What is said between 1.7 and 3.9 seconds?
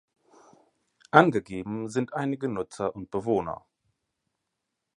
sind einige Nutzer und Bewohner